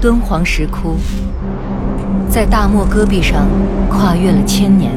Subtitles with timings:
[0.00, 0.94] 敦煌石窟
[2.30, 3.48] 在大漠戈壁上
[3.90, 4.92] 跨越了千年。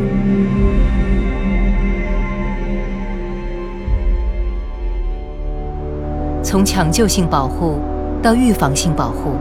[6.43, 7.79] 从抢救性保护
[8.21, 9.31] 到预防性保护，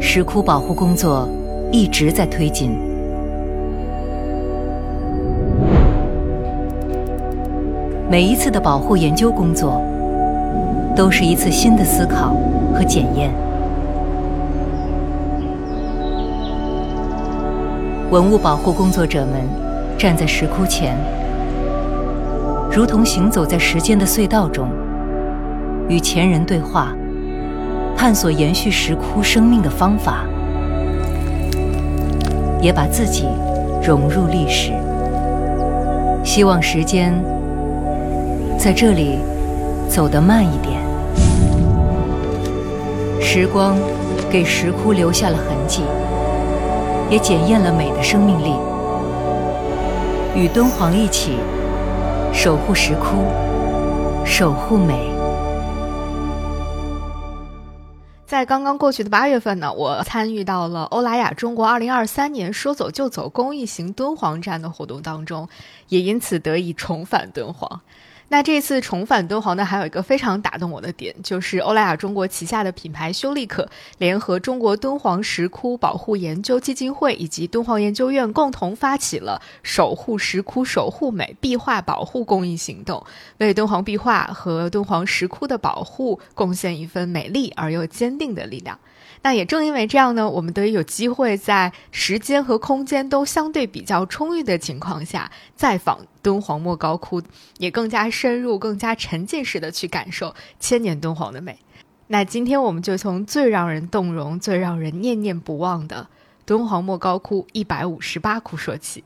[0.00, 1.28] 石窟保护工作
[1.72, 2.78] 一直在推进。
[8.08, 9.82] 每一次的保护研究工作，
[10.94, 12.36] 都是一次新的思考
[12.72, 13.32] 和检验。
[18.10, 19.48] 文物保护工作者们
[19.96, 20.96] 站在石窟前，
[22.68, 24.68] 如同行走在时间的隧道中。
[25.88, 26.92] 与前人对话，
[27.96, 30.24] 探索延续石窟生命的方法，
[32.60, 33.28] 也把自己
[33.80, 34.72] 融入历史。
[36.24, 37.14] 希望时间
[38.58, 39.20] 在这里
[39.88, 40.80] 走得慢一点。
[43.20, 43.76] 时光
[44.28, 45.82] 给石窟留下了痕迹，
[47.10, 48.54] 也检验了美的生命力。
[50.34, 51.38] 与敦煌一起
[52.32, 53.24] 守护石窟，
[54.24, 55.10] 守护美。
[58.24, 65.48] 在刚刚过去的八月份呢，我参与到了欧莱雅中国二零二三年“说走就走”公益行敦煌站的活动当中，
[65.88, 67.80] 也因此得以重返敦煌。
[68.32, 83.04] 那这次重返敦煌呢，还有一个非常打动我的点，就是欧莱雅中国旗下的品牌修丽可联合中国敦煌石窟保护研究基金会以及敦煌研究院共同发起了“守护石窟，守护美”壁画保护公益行动，
[83.38, 88.78] 为敦煌壁画和敦煌石窟的保护贡献一份美丽而又坚定的力量。
[89.22, 97.22] 那也正因为这样呢，我们得以有机会在时间和空间都相对比较充裕的情况下，再访敦煌莫高窟，
[97.58, 101.58] 也更加深入、更加沉浸式的去感受千年敦煌的美。
[102.06, 106.08] 那今天我们就从最让人动容、最让人念念不忘的
[106.46, 109.04] 敦煌莫高窟一百五十八窟说起。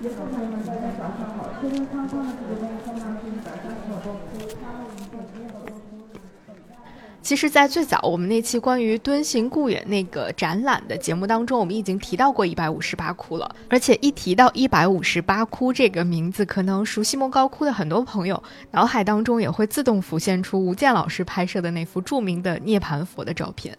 [7.22, 13.54] 其实，在最早我们那期关于敦行故远那个展览的节目当中，我们已经提到过一百五十八窟了。
[13.68, 23.76] 而且一提到一百五十八窟这个名字，可能熟悉莫高窟的很多朋友脑海当中也会自动浮现出吴健老师拍摄的那幅著名的涅槃佛的照片。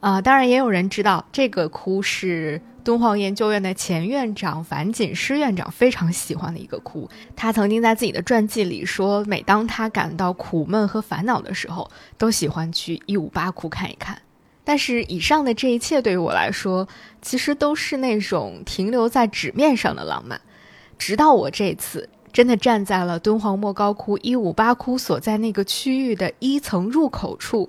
[0.00, 7.08] 啊，当然也有人知道这个窟是敦煌研究院的前院长樊锦诗院长非常喜欢的一个窟。
[7.36, 14.20] 他曾经在自己的传记里说，每当他感到苦闷和烦恼的时候，都喜欢去一五八窟看一看。
[14.64, 16.86] 但是以上的这一切对于我来说，
[17.20, 20.40] 其实都是那种停留在纸面上的浪漫。
[20.98, 27.68] 直到我这次真的站在了敦煌莫高窟一五八窟所在那个区域的一层入口处。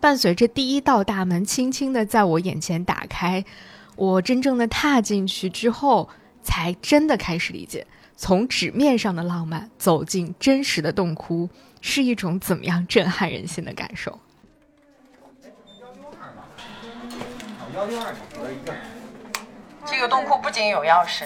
[0.00, 3.42] 伴随着第一道大门轻轻地在我眼前打开，
[3.96, 6.08] 我真正的踏进去之后，
[6.42, 11.48] 才真的开始理解，从纸面上的浪漫走进真实的洞窟，
[11.80, 14.18] 是一种怎么样震撼人心的感受。
[17.74, 18.14] 幺六二
[19.84, 21.24] 这个洞窟不仅有钥匙。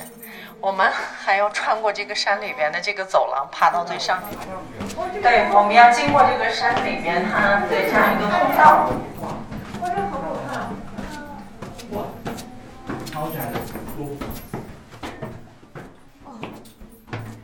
[0.61, 4.31] 我们还要穿过这个山里边的这个走廊，爬到最上面。
[5.23, 8.91] 对，我们要经过这个山里边它的这样一个通道。
[9.21, 9.28] 哇，
[9.81, 10.67] 这好可怕！
[11.95, 11.97] 哇，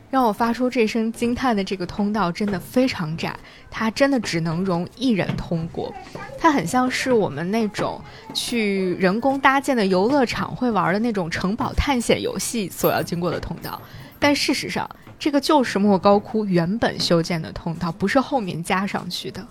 [0.09, 3.37] 让我发出这声惊叹的这个通道真的非常窄，
[3.69, 5.93] 它真的只能容一人通过。
[6.39, 7.99] 它很像是我们那种
[8.33, 13.81] 去人工搭建的游乐场会玩的那种城堡探险游戏所要经过的通道。
[14.17, 19.45] 但事实上，这个就是莫高窟原本修建的通道，不是后面加上去的。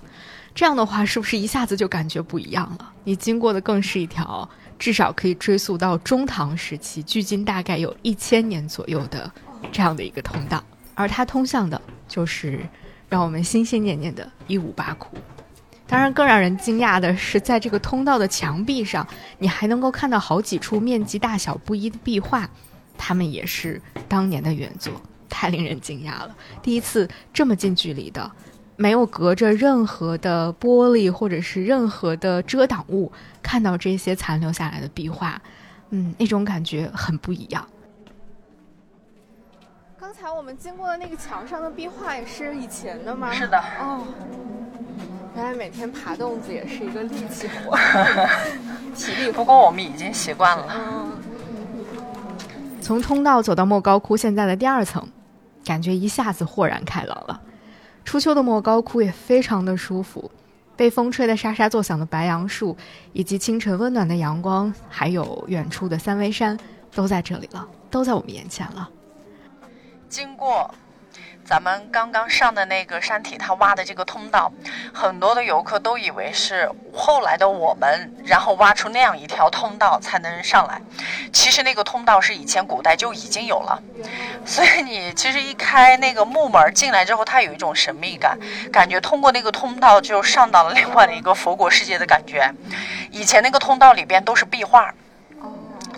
[0.54, 2.90] 这样的话，是不是一下子就感觉不一样了？
[3.04, 4.48] 你经过的更是一条
[4.78, 9.30] 至少可以追溯到中唐时期，距今大概有一千年左右的。
[9.72, 10.62] 这样的一个通道，
[10.94, 12.60] 而它通向的就是
[13.08, 15.16] 让我们心心念念的一五八窟。
[15.86, 19.06] 当然，更让人惊讶的是，在这个通道的墙壁上，
[19.38, 22.46] 你还能够看到好几处面积大小不一的壁画，
[22.98, 24.92] 它们也是当年的原作，
[25.30, 26.36] 太令人惊讶了。
[26.62, 28.30] 第一次这么近距离的，
[28.76, 33.10] 没有隔着任何的玻璃或者是任何的遮挡物，
[33.42, 35.40] 看到这些残留下来的壁画，
[35.90, 37.64] 嗯，那种感觉很不一样。
[39.98, 43.32] 刚才我们经过的那个墙上的壁画也是以前的吗？
[43.32, 43.58] 是的。
[43.80, 44.04] 哦，
[45.34, 47.78] 原来每天爬洞子也是一个力气活，
[48.94, 49.30] 体力。
[49.32, 51.06] 不过我们已经习惯了。
[52.80, 55.08] 从通道走到莫高窟现在的第二层，
[55.64, 57.40] 感觉一下子豁然开朗了。
[58.04, 60.30] 初秋的莫高窟也非常的舒服，
[60.76, 62.76] 被风吹得沙沙作响的白杨树，
[63.12, 66.56] 以及清晨温暖的阳光，还有远处的三危山，
[66.94, 68.88] 都在这里了，都在我们眼前了。
[70.08, 70.72] 经过。
[71.46, 74.50] 咱们刚刚上的那个山体，它挖的这个通道，
[74.92, 80.80] 很多的游客都以为是后来的我们，然后挖出那样一条通道才能上来。
[81.32, 83.82] 其实那个通道是以前古代就已经有了，
[84.46, 88.38] 所以你其实一开那个木门进来之后，它有一种神秘感，
[88.72, 92.50] 感觉通过那个通道就上到了另外的一个佛国世界的感觉。
[93.10, 94.94] 以前那个通道里边都是壁画。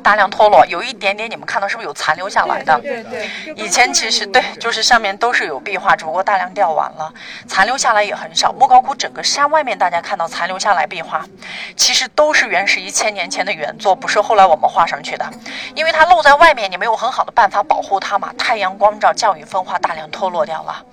[0.07, 2.79] 大量脱落，有一点点，你们看到是不是有残留下来的？
[2.81, 3.29] 对对。
[3.57, 7.13] 以前其实对，就是上面都是有壁画，只不过大量掉完了，
[7.49, 8.53] 残留下来也很少。
[8.53, 11.27] 莫高窟整个山外面，大家看到残留下来壁画，
[11.75, 15.29] 其实都是原始一千年前的原作，不是后来我们画上去的。
[15.75, 18.33] 因为它露在外面，你没有很好的办法保护它嘛。
[18.39, 20.85] 太阳光照，降雨分化，大量脱落掉了，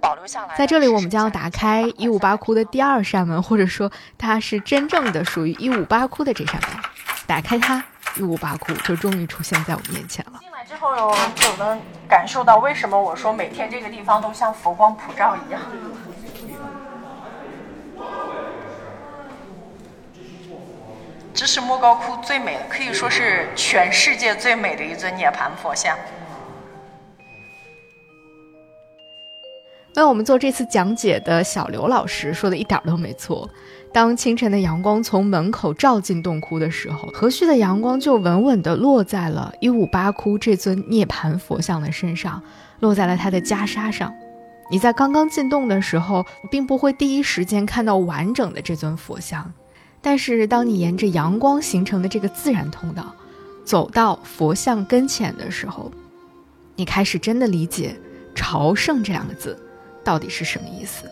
[0.00, 0.54] 保留下来。
[0.56, 6.70] 在这里，我们将要打开一五八窟的第二扇门，或者说它是真正的属于一五八窟的这扇门，
[7.26, 7.84] 打开它。
[8.16, 10.38] 一五八窟就终于出现在我面前了。
[10.40, 15.60] 进来之后就能感受到为什么我说每天这个地方都像佛光普照一样。
[21.34, 25.96] 这是莫高窟最美的，可以说是全世界最美的一尊涅槃佛像。
[29.94, 33.48] 那我们做这次讲解的小刘老师说的一点都没错。
[33.92, 42.42] 当清晨的阳光从门口照进洞窟的时候，和煦的阳光就稳稳地落在了一五八窟这尊涅槃佛像的身上，
[42.80, 44.12] 落在了它的袈裟上。
[44.70, 49.52] 你在刚刚进洞的时候，并不会第一时间看到完整的这尊佛像，
[50.00, 53.14] 但是当你沿着阳光形成的这个自然通道，
[53.62, 55.92] 走到佛像跟前的时候，
[56.76, 57.94] 你开始真的理解
[58.34, 59.54] “朝圣”这两个字
[60.02, 61.04] 到底是什么意思。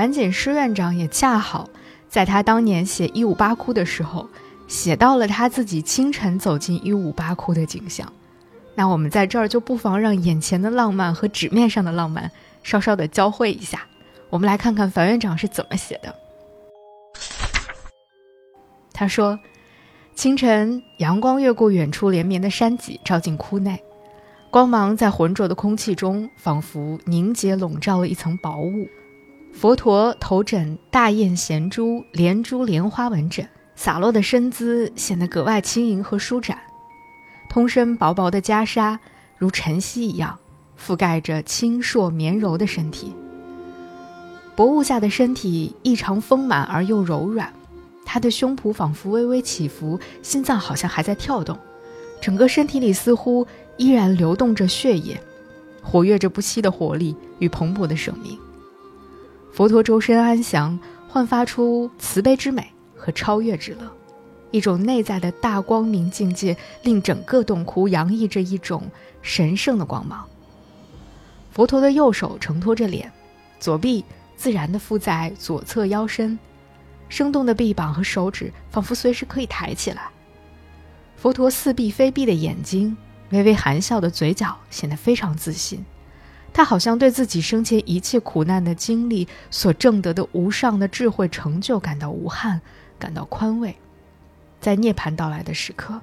[0.00, 1.68] 樊锦诗院长也恰好
[2.08, 4.26] 在他当年写一五八窟的时候，
[4.66, 8.10] 写到了他自己清晨走进一五八窟的景象。
[8.74, 12.30] 那我们在这儿就不妨让眼前的浪漫和纸面上的浪漫
[12.62, 13.82] 稍稍的交汇一下。
[14.30, 16.14] 我们来看看樊院长是怎么写的。
[18.94, 19.38] 他说
[20.16, 23.84] ：“清晨，阳光越过远处连绵的山脊，照进窟内，
[24.50, 28.88] 光芒在浑浊的空气中仿佛凝结笼罩了一层薄雾。”
[29.52, 36.58] 佛陀头枕大雁衔珠，连珠莲花纹枕，洒落的身姿显得格外轻盈和舒展。
[37.50, 38.98] 通身薄薄的袈裟
[39.36, 40.38] 如晨曦一样，
[40.78, 43.12] 覆盖着清硕绵柔的身体。
[44.56, 47.52] 薄雾下的身体异常丰满而又柔软，
[48.06, 51.58] 他的胸脯仿佛微微起伏，心脏好像还在跳动，
[52.20, 55.20] 整个身体里似乎依然流动着血液，
[55.82, 58.38] 活跃着不息的活力与蓬勃的生命。
[59.52, 63.90] 佛陀周身安详，焕发出慈悲之美和超越之乐，
[64.50, 68.88] 一种内在的大光明境界，令整个洞窟洋溢着一种
[69.22, 70.26] 神圣的光芒。
[71.50, 73.12] 佛陀的右手承托着脸，
[73.58, 74.04] 左臂
[74.36, 76.38] 自然地附在左侧腰身，
[77.08, 80.08] 生动的臂膀和手指仿佛随时可以抬起来。
[81.16, 82.96] 佛陀似闭非闭的眼睛，
[83.30, 85.84] 微微含笑的嘴角显得非常自信。
[86.52, 92.60] 他好像对自己生前一切苦难的经历所挣得的无上的智慧成就感到无憾，
[92.98, 93.76] 感到宽慰。
[94.60, 96.00] 在涅槃到来的时刻，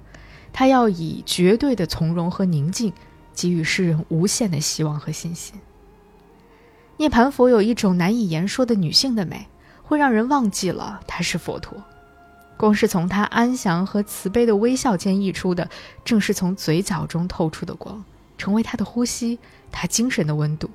[0.52, 2.92] 他要以绝对的从容和宁静，
[3.36, 5.60] 给予世人无限的希望和信心。
[6.98, 9.48] 涅槃佛有一种难以言说的女性的美，
[9.84, 11.84] 会让人忘记了他是佛陀。
[12.58, 15.70] 光是从他安详和慈悲的微笑间溢出的，
[16.04, 18.04] 正是从嘴角中透出的光，
[18.38, 19.40] 成为他的呼吸。
[19.72, 20.70] 他精神的温度，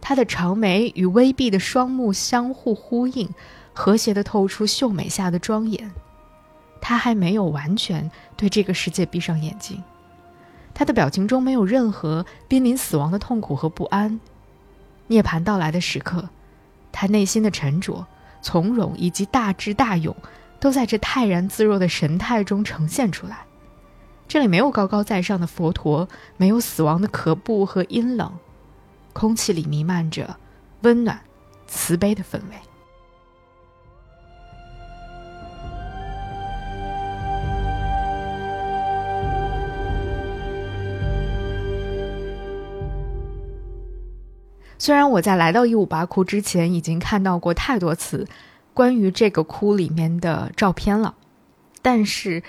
[0.00, 3.28] 他的长眉与微闭的双目相互呼应，
[3.72, 5.90] 和谐的透出秀美下的庄严。
[6.80, 9.82] 他还没有完全对这个世界闭上眼睛，
[10.74, 14.18] 他的表情中没有任何濒临死亡的痛苦和不安。
[15.06, 16.28] 涅槃到来的时刻，
[16.90, 18.04] 他内心的沉着、
[18.42, 20.14] 从容以及大智大勇，
[20.58, 23.46] 都在这泰然自若的神态中呈现出来。
[24.32, 26.08] 这里没有高高在上的佛陀，
[26.38, 28.32] 没有死亡的可怖和阴冷，
[29.12, 30.38] 空气里弥漫着
[30.80, 31.20] 温暖、
[31.66, 32.56] 慈悲的氛围。
[44.78, 48.26] 虽然我在来到一五八窟之前已经看到过太多次
[48.72, 51.16] 关于这个窟里面的照片了，
[51.82, 52.42] 但是。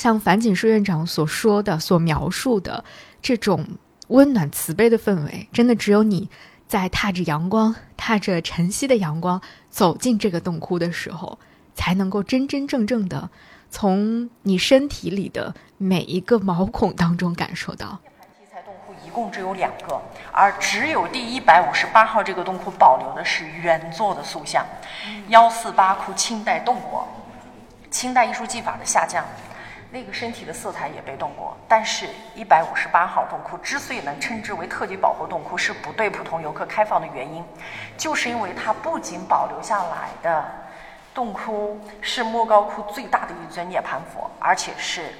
[0.00, 2.82] 像樊锦书院长所说的、所描述的
[3.20, 3.62] 这种
[4.08, 6.30] 温暖慈悲的氛围，真的只有你
[6.66, 9.38] 在踏着阳光、踏着晨曦的阳光
[9.68, 11.38] 走进这个洞窟的时候，
[11.74, 13.28] 才能够真真正正的
[13.68, 17.98] 从你身体里的每一个毛孔当中感受到。
[19.04, 20.00] 一共只有两个，
[20.32, 24.64] 而只有第一百五十八号这个洞窟保留的是原作的塑像。
[25.28, 27.06] 幺四八窟清代动过，
[27.90, 29.22] 清代艺术技法的下降。
[29.92, 37.44] 那个身体的色彩也被动过，但是一百五十八号洞窟之所以能称之为特级保护洞窟，是不对普通游客开放的原因，
[37.96, 40.44] 就是因为它不仅保留下来的
[41.12, 45.12] 洞窟是莫高窟最大的一尊涅槃佛，而且是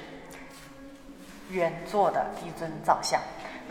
[1.49, 3.19] 原作的一尊造像。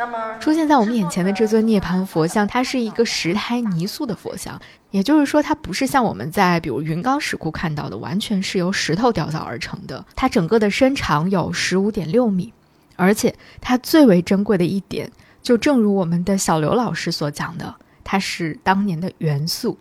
[0.01, 4.59] 那么出现在我们眼前的这尊涅槃佛像，它是一个石胎泥塑的佛像。
[4.91, 10.03] 也就是说，它不是像我们在比如云冈石窟看到的，完全是由石头雕造而成的。
[10.17, 12.51] 它整个的身长有十五点六米，
[12.97, 19.77] 而且它最为珍贵的一点，就正如我们的小刘老师所讲的，它是当年的元素。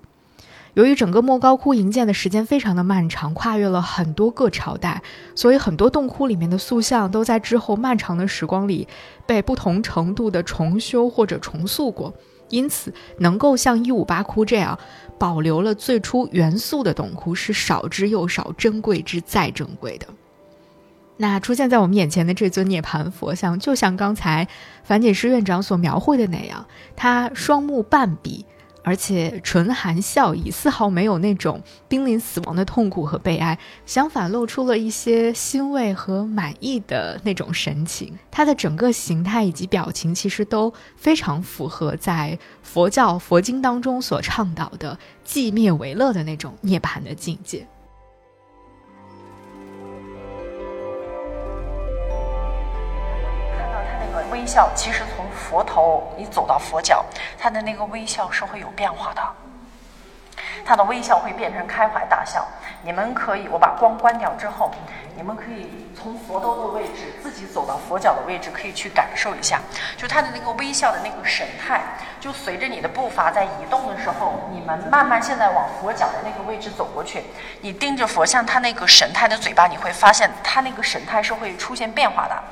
[0.76, 5.02] 由于整个莫高窟营建的时间非常的漫长，跨越了很多个朝代，
[5.36, 8.88] 所以很多洞窟里面的塑像都在之后漫长的时光里
[9.26, 12.14] 被不同程度的重修或者重塑过。
[12.50, 14.78] 因此，能够像一五八窟这样
[15.20, 20.08] 保留了最初元素的洞窟是少之又少、珍贵之再珍贵的。
[21.18, 24.48] 那出现在我们眼前的这尊涅槃佛像，就像刚才
[24.84, 28.46] 樊锦诗院长所描绘的那样，他双目半闭。
[28.84, 38.18] 而且唇含笑意，丝毫没有那种濒临死亡的痛苦和悲哀，相反露出了一些欣慰和满意的那种神情。
[38.32, 47.68] 他的整个形态以及表情，其实都非常符合在佛教佛经当中所倡导的寂灭为乐的那种涅槃的境界。
[54.50, 55.24] 笑，其实从。
[55.50, 57.03] 佛头，你走到佛脚，
[57.38, 59.22] 他的那个微笑是会有变化的，
[60.66, 62.48] 他的微笑会变成开怀大笑。
[62.82, 64.72] 你们可以，我把光关掉之后，
[65.16, 69.60] 你们可以从佛头的位置自己走到佛脚的位置，可以去感受一下，
[69.98, 71.82] 就他的那个微笑的那个神态，
[72.22, 77.25] 就随着你的步伐在移动的时候，你们慢慢现在往佛脚的那个位置走过去，
[77.60, 82.44] 你盯着佛像，他那个神态的嘴巴，你会发现他那个神态是会出现变化的。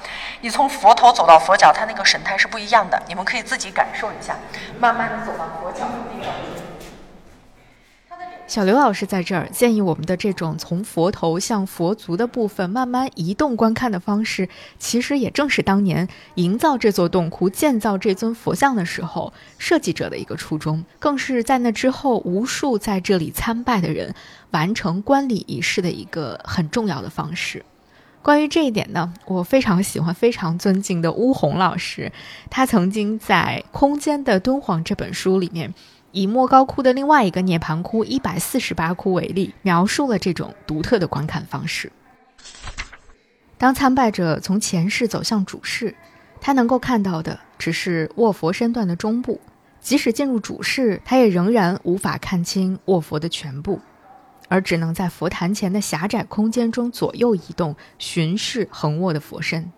[0.42, 4.36] 你从佛头走到佛脚，他那个神态是不一样的，你们可以自己感受一下，
[4.78, 6.34] 慢慢的走到佛脚的地方。
[8.48, 14.48] 小刘老师在这儿建议我们的这种从佛头向佛足的部分慢慢移动观看的方式，
[14.80, 24.16] 其实也正是当年营造这座洞窟、建造这尊佛像的时候设计者的一个初衷，更是在那之后无数在这里参拜的人
[24.52, 27.66] 完成观礼仪式的一个很重要的方式。
[28.22, 32.14] 关于这一点呢，我非常喜欢、非常尊敬的巫红老师，
[32.50, 35.74] 他曾经在《空间的敦煌》这本书里面。
[36.18, 41.92] 以莫高窟的另外一个涅槃窟一百四十八窟为例，描述了这种独特的观看方式。
[43.60, 45.94] 当参拜者从前室走向主室，
[46.42, 49.40] 他能够看到的只是卧佛身段的中部；
[49.80, 53.80] 即使进入主室，他也仍然无法看清卧佛的全部，
[54.50, 59.72] 而只能在佛坛前的狭窄空间中左右移动，巡视横卧的佛身。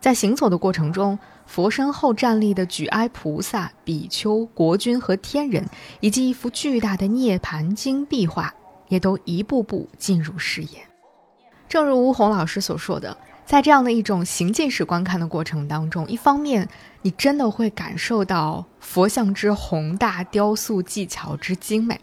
[0.00, 5.68] 在行走的过程中，佛身后站立的举哀菩萨、比丘、国君和天人，
[6.00, 8.54] 以及一幅巨大的涅盘经壁画，
[8.88, 10.68] 也都一步步进入视野。
[11.68, 16.66] 正如吴红老师所说的，在这样的一种行进式观看的过程当中，一方面
[17.02, 21.96] 你真的会感受到佛像之宏大、雕塑技巧之精美；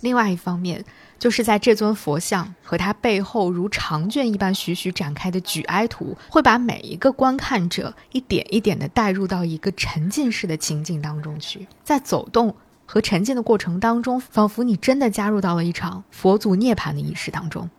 [0.00, 0.84] 另外一方面，
[1.22, 11.68] 就是在这尊佛像和它背后如长卷一般徐徐展开的举哀图，会把每一个观看者一点一点地带入到一个沉浸式的情境当中去。
[11.84, 17.70] 在走动和沉浸的过程当中，仿佛你真的加入到了一场佛祖涅槃的仪式当中。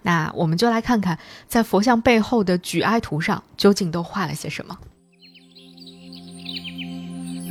[0.00, 4.78] 那我们就来看看，在佛像背后的举哀图上究竟都画了些什么。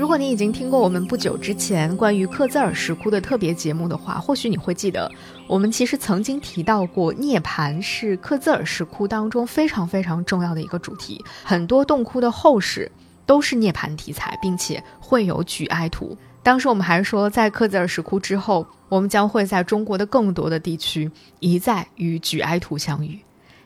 [0.01, 5.07] 如果你已经听过我们不久之前关于克孜尔石窟的特别节目的话，或许你会记得，
[5.45, 11.23] 我们其实曾经提到过，涅槃是克孜尔石窟当中非常非常重要的一个主题。
[11.43, 12.91] 很多洞窟的后室
[13.27, 16.17] 都是涅槃题材，并且会有举哀图。
[16.41, 23.19] 当时我们还说，在克孜尔石窟之后，我们将会在中国的更多的地区一再与举哀图相遇。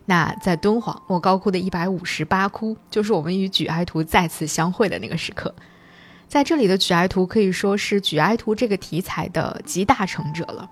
[0.03, 5.55] 那在敦煌莫高窟的一百五十八窟，就是我们与举哀图再次相会的那个时刻。
[6.27, 10.69] 在这里的举哀图可以说是举哀图这个题材的集大成者了。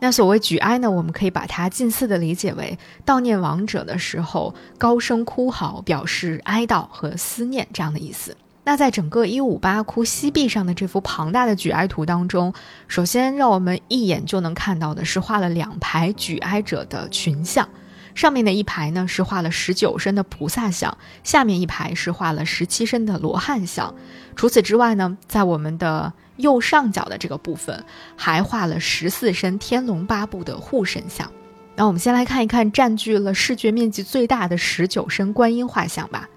[0.00, 8.36] 那所谓举哀呢，我们可以把它近似的理解为悼念亡者的时候高声哭嚎，表示哀悼和思念这样的意思。
[8.64, 12.52] 那在整个一五八窟西壁上的这幅庞大的举哀图当中，
[12.88, 17.68] 首先让我们一眼就能看到的是画了两排举哀者的群像，
[18.14, 23.94] 上面的一排呢是画了十九身的菩萨像，下面一排是画了十七身的罗汉像。
[24.36, 27.84] 除此之外呢，在我们的右上角的这个部分，
[28.16, 31.30] 还画了十四身天龙八部的护神像。
[31.76, 36.28] 那我们先来看一看占据了视觉面积最大的十九身观音画像吧。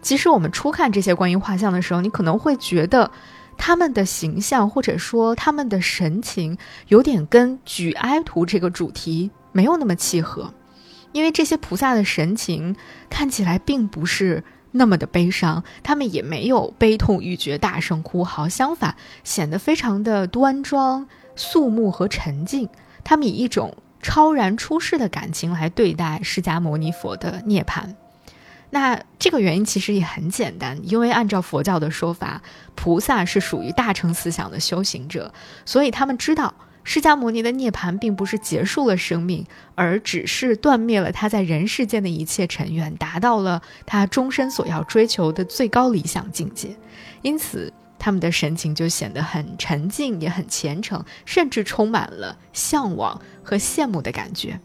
[0.00, 3.10] 其实我们初看这些观音画像的时候，你可能会觉得
[3.58, 6.56] 他们的形象或者说他们的神情
[6.88, 10.50] 有点跟举哀图这个主题没有那么契合，
[11.12, 12.76] 因为这些菩萨的神情
[13.08, 22.68] 看起来并不是那么的悲伤，他们也没有悲痛欲绝、大声哭嚎，相反显得非常的端庄、肃穆和沉静。
[23.02, 27.94] 他们以一种超然出世的感情来对待释迦牟尼佛的涅槃。
[28.72, 32.40] 那这个原因其实也很简单，因为按照佛教的说法，
[32.76, 46.74] 菩萨是属于大乘思想的修行者，所以他们知道释迦牟尼的涅槃并不是结束了生命，而只是断灭了他在人世间的一切尘缘，达到了他终身所要追求的最高理想境界。
[47.22, 54.58] 因此，他们的神情就显得很沉静，也很虔诚，甚至充满了向往和羡慕的感觉。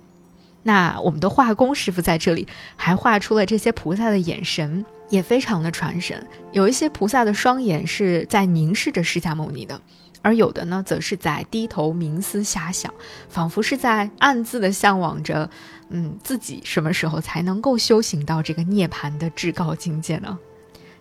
[0.63, 6.25] 那我们的画工师傅在这里还画出了这些菩萨的眼神，也非常的传神。
[6.53, 9.79] 有一些菩萨的双眼是在凝视着释迦牟尼的，
[10.25, 12.91] 而有的呢，则是在低头冥思遐想，
[13.29, 15.47] 仿佛是在暗自的向往着，
[15.89, 20.39] 嗯，自己什么时候才能够修行到这个涅槃的至高境界呢？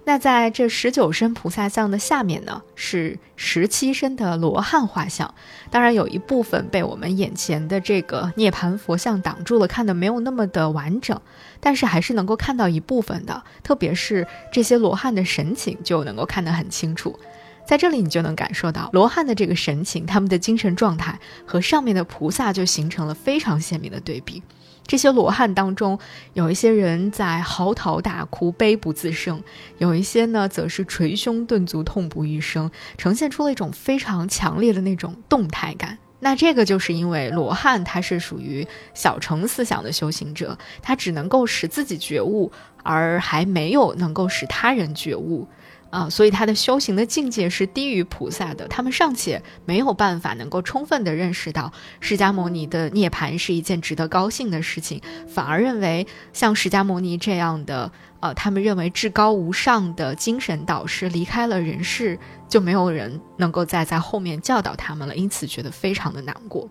[0.05, 5.35] 那在这十九身菩萨像的下面呢，是十七身的罗汉画像。
[5.71, 11.19] 当然，有一部分被我们眼前的这个涅槃佛像挡住了，看的没有那么的完整，
[11.61, 13.43] 但是还是能够看到一部分的。
[13.63, 17.19] 特别是这些罗汉的神情，就能够看得很清楚。
[17.67, 24.43] 在这里，你就能感受到罗汉的这个神情，他们的精神状态和上面的菩萨就形成了非常鲜明的对比。
[24.87, 25.99] 这些罗汉当中，
[26.35, 29.39] 有一些人在嚎啕大哭、悲不自胜；
[29.79, 35.97] 有一些呢，则是捶胸顿足、痛不欲生，呈现出了一种非常强烈的那种动态感。
[36.21, 45.49] 那这个就是因为罗汉他是属于小乘思想的修行者，他只能够使自己觉悟，而还没有能够使他人觉悟。
[45.95, 66.69] 啊，所以他的修行的境界是低于菩萨的，他们尚且没有办法能够充分的认识到释迦牟尼的涅槃是一件值得高兴的事情，反而认为像释迦牟尼这样的，呃，他们认为至高无上的精神导师离开了人世，就没有人能够再在后面教导他们了，因此觉得非常的难过。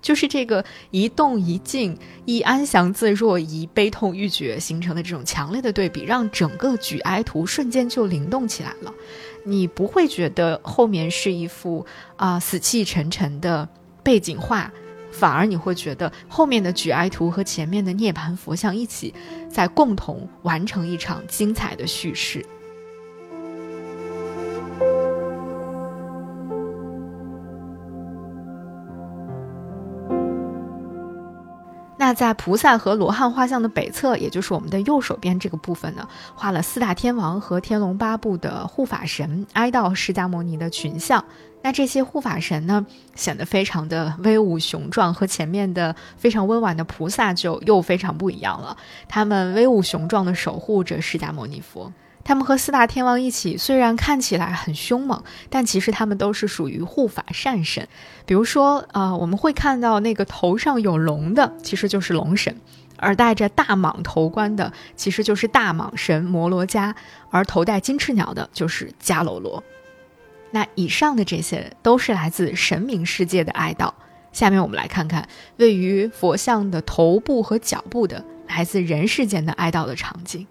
[0.00, 8.92] 就是这个一动一静，一安详自若，一悲痛欲绝形成的这种强烈的对比，让整个举哀图瞬间就灵动起来了。
[9.44, 11.84] 你不会觉得后面是一幅
[12.16, 13.68] 啊死气沉沉的
[14.02, 14.70] 背景画，
[15.10, 19.14] 反而你会觉得后面的举哀图和前面的涅槃佛像一起
[19.50, 22.44] 在共同完成一场精彩的叙事。
[32.08, 41.22] 那在菩萨和罗汉画像的北侧，也就是我们的右手边这个部分呢，画了四大天王和天龙八部的护法神哀悼释迦牟尼的群像。
[41.60, 48.74] 那这些护法神呢，显得非常的威武雄壮，和前面的非常温婉的菩萨就又非常不一样了。
[49.06, 51.92] 他们威武雄壮的守护着释迦牟尼佛。
[52.28, 57.88] 他们和四大天王一起，虽然看起来很凶猛，但其实他们都是属于护法善神。
[58.26, 62.52] 比如说，呃，我们会看到那个头上有龙的，其实就是龙神；
[62.98, 66.92] 而戴着大蟒头冠的，其实就是大蟒神摩罗迦；
[67.30, 69.64] 而头戴金翅鸟的，就是迦楼罗。
[70.50, 73.90] 那以上的这些都是来自神明世界的哀悼。
[74.34, 80.46] 下面我们来看看位于佛像的头部和脚部的来自人世间的哀悼的场景。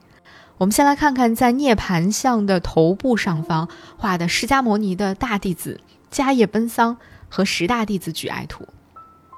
[0.58, 5.80] 我们先来看看，在涅盘像的头部上方画的释迦牟尼的大弟子
[6.12, 6.98] 迦叶奔桑
[7.30, 8.68] 和十大弟子举哀图。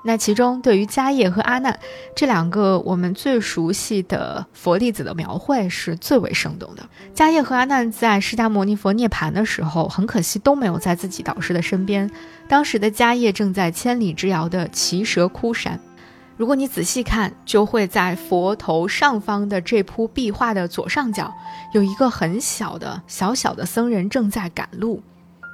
[0.06, 1.78] 那其中对于迦叶和阿难
[2.16, 6.88] 这两个我们最熟悉的佛弟子的描绘是最为生动的。
[7.14, 12.10] 迦叶和阿难在释迦牟尼佛涅盘的时候，很可惜都没有在自己导师的身边。
[12.48, 15.78] 当时的迦叶正在千里之遥的奇蛇窟山。
[16.40, 21.30] 如果你仔细看，就会在佛头上方的这幅壁画的左上角，
[21.74, 25.04] 有一个很小的小小的僧人正在赶路，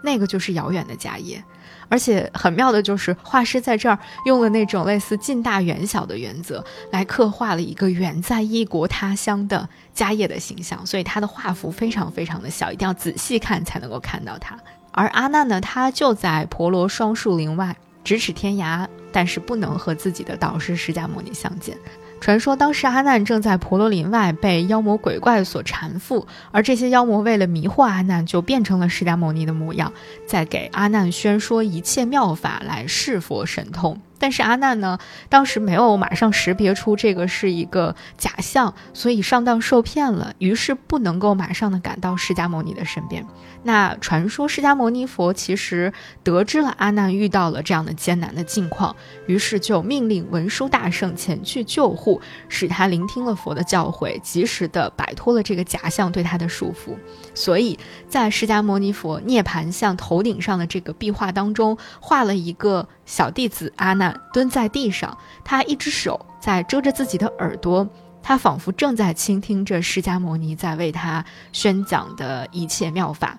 [0.04, 1.44] 那个就是遥远的迦叶。
[1.90, 14.56] 而且很妙的就是，画师在这儿用了那种类似近大远小的原则来刻画了一个远在异国他乡的迦叶的形象，所以他的画幅非常非常的小，一定要仔细看才能够看到他。
[14.92, 21.76] 而阿难呢，他就在婆罗双树林外，咫尺天涯，但是不能和自己的导师释迦牟尼相见。
[22.22, 29.92] 传说当时阿难正在婆罗林外被妖魔鬼怪所缠缚，而这些妖魔为了迷惑阿难，就变成了释迦牟尼的模样，
[30.26, 34.00] 在给阿难宣说一切妙法来释佛神通。
[34.18, 34.98] 但是阿难呢，
[35.30, 43.26] 当时没有马上识别出这个是一个假象，所以上当受骗了，于是不能够马上的赶到释迦牟尼的身边。
[43.64, 45.92] 那传说释迦牟尼佛其实
[46.24, 56.96] 得知了阿难遇到了这样的艰难的境况，于是就命令文殊大圣前去救护，使他聆听了佛的教诲，及时的摆脱了这个假象对他的束缚。
[57.34, 67.88] 所以在释迦牟尼佛涅盘像头顶上的这个壁画当中，画了一个小弟子阿难蹲在地上，他一只手在遮着自己的耳朵，
[68.22, 73.38] 他仿佛正在倾听着释迦牟尼在为他宣讲的一切妙法，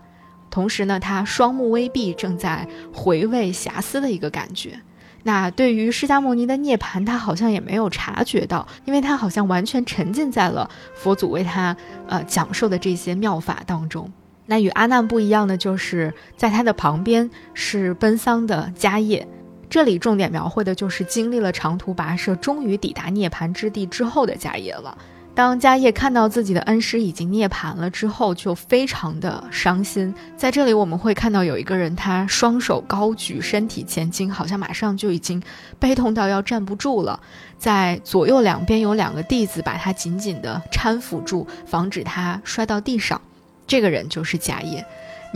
[0.50, 4.80] 同时呢，他双目微闭，正在回味遐思的一个感觉。
[5.24, 11.76] 那对于释迦牟尼的涅槃，他好像也没有察觉到，因为他好像完全沉浸在了佛祖为他
[12.06, 14.08] 呃讲授的这些妙法当中。
[14.48, 19.26] 那与阿难不一样的，就是在他的旁边是奔丧的迦叶，
[19.68, 24.96] 这里重点描绘的就是经历了长途跋涉，终于抵达涅槃之地之后的迦叶了。
[25.34, 30.14] 当迦叶看到自己的恩师已经涅槃了之后，就非常的伤心。
[30.34, 35.42] 在这里，我们会看到有一个人，他双手高举，身体前倾，好像马上就已经
[35.78, 37.20] 悲痛到要站不住了。
[37.58, 43.20] 在左右两边有两个弟子把他紧紧地搀扶住，防止他摔到地上。
[43.66, 44.86] 这个人就是迦叶。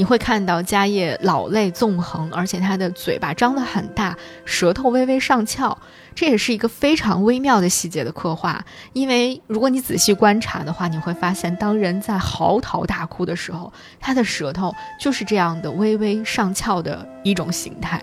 [0.01, 5.77] 你会看到迦叶老泪纵横，而且他的嘴巴张得很大，舌头微微上翘。
[6.15, 18.03] 这也是一个非常微妙的细节的刻画，因为如果你仔细观察的话，你会发现，当人在嚎啕大哭的时候，他的舌头就是这样的微微上翘的一种形态。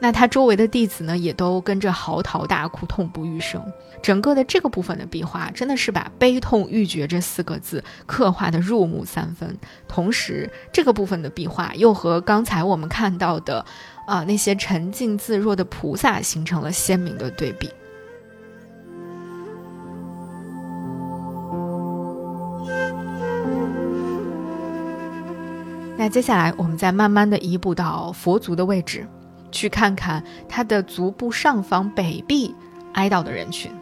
[0.00, 3.64] 那他周围的弟子呢，也都跟着嚎啕大哭，痛不欲生。
[4.04, 9.56] 整个的这个部分的壁画，真的是把“悲痛欲绝”这四个字刻画的入木三分。
[9.88, 13.64] 同时，这个部分的壁画又和刚才我们看到的。
[14.06, 17.70] 啊，那些沉静自若的菩萨形成了鲜明的对比。
[25.96, 29.08] 那接下来，我们再慢慢的移步到佛足的位置，
[29.50, 32.54] 去看看他的足部上方北壁
[32.92, 33.72] 哀悼的人群，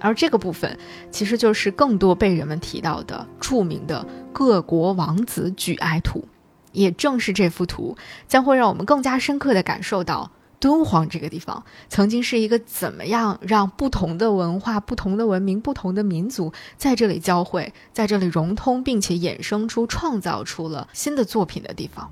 [0.00, 0.78] 而这个部分
[1.10, 6.24] 其实就是更多被人们提到的著名的各国王子举哀图。
[6.72, 7.96] 也正是这幅图，
[8.28, 10.30] 将会让我们更加深刻地感受到
[10.60, 22.10] 敦煌这个地方曾经是一个怎么样让不同的文化、不同的文明、不同的民族在这里交汇、在这里融通，并且衍生出、创造出了新的作品的地方。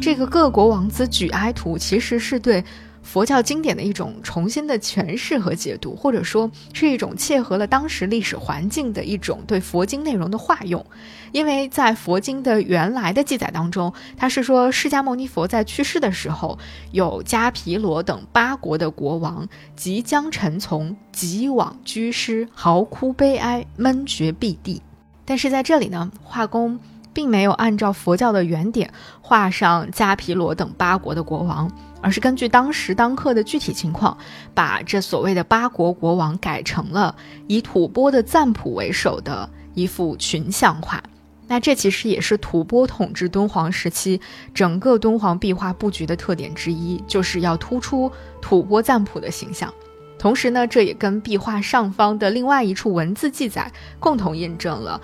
[0.00, 2.64] 这个各国王子举哀图，其实是对。
[3.02, 10.84] 佛教经典的一种重新的诠释和解读，或者说是一种切合了当时历史环境的一种对佛经内容的化用。
[11.32, 16.58] 因为在佛经的原来的记载当中，他是说释迦牟尼佛在去世的时候，
[16.92, 24.82] 有迦毗罗等八国的国王即将臣从，即往居师，嚎哭悲哀，闷绝毕地。
[25.24, 26.78] 但是在这里呢，画工
[27.12, 31.70] 并没有按照佛教的原点画上迦毗罗等八国的国王。
[32.02, 34.16] 而是根据当时当刻的具体情况，
[34.54, 37.14] 把这所谓的八国国王改成了
[37.46, 41.02] 以吐蕃的赞普为首的一幅群像画。
[41.46, 44.18] 那这其实也是吐蕃统治敦煌时期
[44.54, 49.70] 整个敦煌壁画布局的特点之一，就是要突出吐蕃赞普的形象。
[50.18, 55.00] 同时呢，这也跟壁画上方的另外一处文字记载共同印证了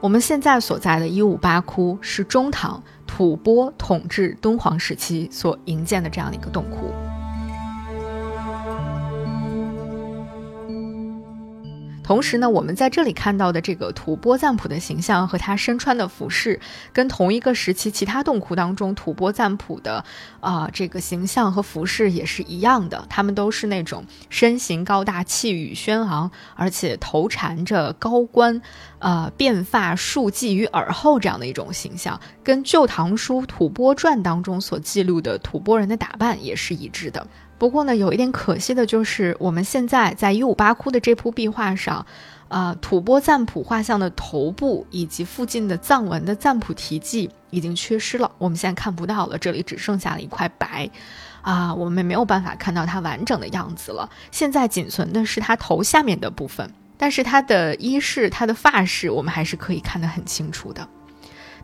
[0.00, 2.82] 我们现在所在的一五八窟是中唐。
[3.10, 6.92] 吐蕃统治敦煌时期所营建的这样的一个洞窟。
[12.10, 16.58] 同时呢，我们在这里看到的这个吐蕃赞普的形象和他身穿的服饰，
[16.92, 20.04] 跟同一个时期其他洞窟当中吐蕃赞普的
[20.40, 23.06] 啊这个形象和服饰也是一样的。
[23.08, 28.60] 他们都是那种身形高大、气宇轩昂，而且头缠着高冠，
[28.98, 37.24] 呃，辫发束髻于耳后这样的一种形象，跟《旧唐书·吐蕃传》当中所记录的吐蕃人的打扮也是一致的。
[37.60, 42.06] 不过呢，有一点可惜的就是，我们现在在一五八窟的这幅壁画上，
[42.48, 50.88] 啊，吐蕃赞普画像的头部以及附近的藏文的赞普题记已经缺失了，我们现在看不到了，这里只剩下了一块白，
[51.42, 54.08] 啊，我们没有办法看到它完整的样子了。
[54.30, 60.88] 现在仅存的是它头下面的部分，但是它的衣饰、它的发饰，我们还是可以看得很清楚的。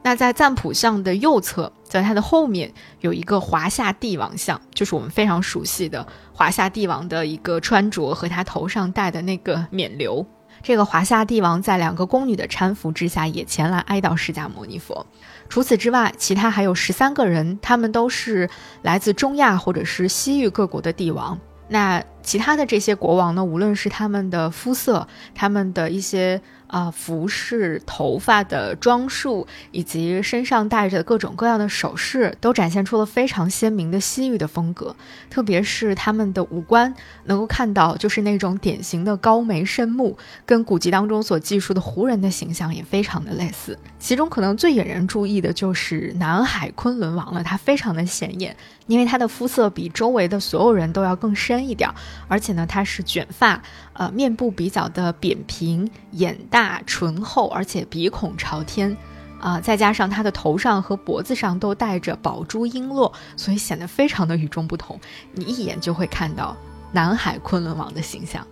[0.06, 10.24] 那在赞普像的右侧，在它的后面有一个华夏帝王像，就是我们非常熟悉的华夏帝王的一个穿着和他头上戴的那个冕旒。
[10.62, 15.04] 这个华夏帝王在两个宫女的搀扶之下，也前来哀悼释迦牟尼佛。
[15.48, 18.48] 除此之外，其他还有十三个人，他们都是
[18.82, 21.36] 来自中亚或者是西域各国的帝王。
[21.66, 26.40] 那其他的这些国王呢，无论是他们的肤色，他们的一些。
[26.66, 34.94] 啊，服饰、头发的装束，以及身上戴着各种各样的首饰，都展现出了非常鲜明的西域的风格。
[35.30, 43.78] 特别是他们的五官，能够看到就是那种典型的高眉深目，跟古籍当中所记述的胡人的形象也非常的类似。
[43.98, 51.90] 其中可能最引人注意的就是南海昆仑王了，他非常的显眼，因为她的肤色比周围的所有人都要更深一点，
[52.28, 56.82] 而且呢，她是卷发，呃，面部比较的扁平，眼大。
[56.86, 58.96] 唇厚，而且鼻孔朝天，
[59.40, 64.98] 啊，再加上他的头上和脖子上都戴着宝珠璎珞，所以显得非常的与众不同。
[65.32, 66.56] 你一眼就会看到
[66.92, 68.46] 南海昆仑王的形象。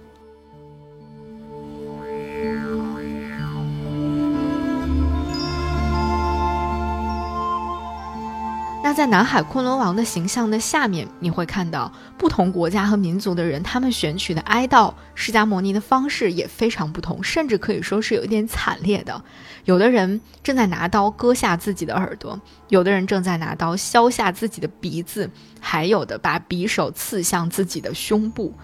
[8.95, 19.23] 在南海昆仑王的形象的下面，你会看到不同国家和民族的人，他们选取的哀悼释迦牟尼的方式也非常不同，甚至可以说是有一点惨烈的。
[19.65, 25.29] 有的人正在拿刀割下自己的耳朵，有的人正在拿刀削下自己的鼻子，
[25.61, 28.55] 还有的把匕首刺向自己的胸部。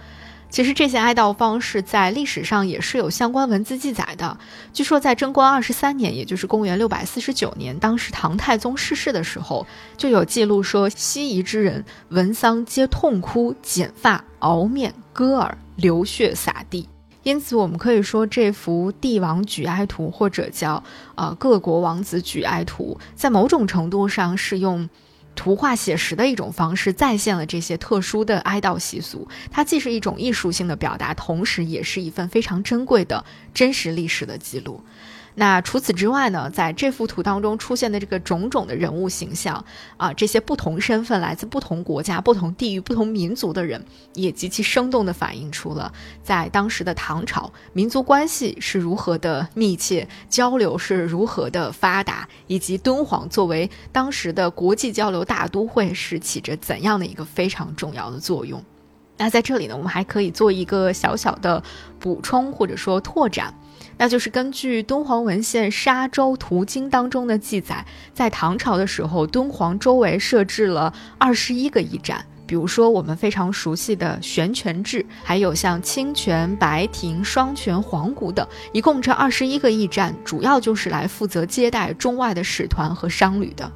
[0.50, 4.36] 其实这些哀悼方式在历史上也是有相关文字记载的。
[4.72, 9.64] 据说在贞观二十三年，也就是公元六百四十九年，当时唐太宗逝世的时候，
[9.96, 16.88] 就有记录说西夷之人闻丧皆痛哭、剪发、熬面、割耳、流血洒地。
[17.22, 20.82] 因此，我们可以说这幅帝王举哀图，或者叫
[21.14, 24.88] 呃各国王子举哀图，在某种程度上是用。
[25.40, 29.26] 图画写实的一种方式，再现了这些特殊的哀悼习俗。
[29.50, 33.24] 它既是一种艺术性的表达，同时也是一份非常珍贵的
[33.54, 34.84] 真实历史的记录。
[35.36, 39.64] 那除此之外呢，在这幅图当中出现的这个种种的人物形象
[39.96, 43.82] 啊，这些不同身份、来自不同国家、不同地域、不同民族的人，
[44.14, 58.62] 也极其生动地反映出了在当时的唐朝，民族关系是如何的密切，交流是如何的发达，以及敦煌作为当时的国际交流大都会是起着怎样的一个非常重要的作用。
[59.16, 61.62] 那在这里呢，我们还可以做一个小小的
[61.98, 63.54] 补充或者说拓展。
[64.00, 67.84] 那就是根据敦煌文献《沙洲图经》当中的记载，
[68.14, 83.70] 在唐朝的时候，敦煌周围设置了二十一个驿站，比如说我们非常熟悉的悬泉置，还有像清泉、白亭、双泉、黄谷等，一共这二十一个驿站，主要就是来负责接待中外的使团和商旅的。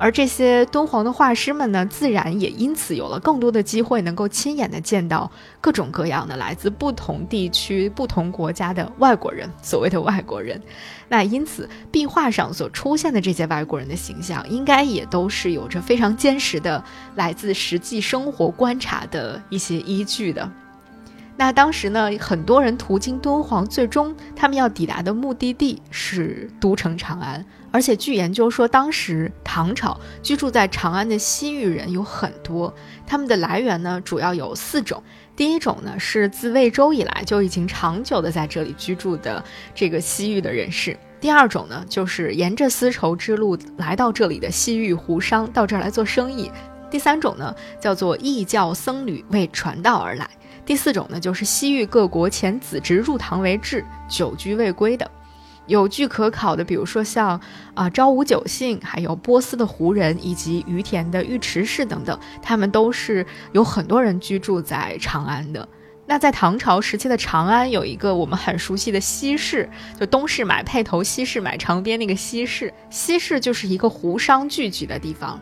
[0.00, 9.46] 而这些敦煌的画师们呢，自然也因此有了更多的机会，能够亲眼的见到各种各样的来自不同地区、不同国家的外国人。
[9.60, 10.58] 所谓的外国人，
[11.06, 16.82] 那因此壁画上所出现的这些外国人的形象，应该也都是有着非常坚实的
[17.16, 20.50] 来自实际生活观察的一些依据的。
[21.40, 27.42] 那当时呢，很多人途经敦煌，最终他们要抵达的目的地是都城长安。
[27.72, 32.74] 而且据研究说，当时唐朝居住在长安的西域人有很多，
[33.06, 35.02] 他们的来源呢主要有四种。
[35.34, 39.42] 第一种呢是自魏周以来就已经长久的在这里居住的
[39.74, 46.50] 这个西域的人士；第二种呢就是沿着丝绸之路来到这里的西域胡商，到这儿来做生意；
[46.90, 50.28] 第三种呢叫做异教僧侣为传道而来。
[50.64, 55.10] 第四种呢，就是西域各国遣子侄入唐为质，久居未归的。
[55.66, 57.40] 有据可考的，比如说像
[57.74, 65.68] 啊昭武九姓，还有波斯的胡人，以及于田的尉迟氏等等，他们都是有很多人居住在长安的。
[66.06, 72.72] 那在唐朝时期的长安，有一个我们很熟悉的西市，就东市买辔头，西市买长鞭那个西市。
[72.90, 75.40] 西市就是一个胡商聚集的地方。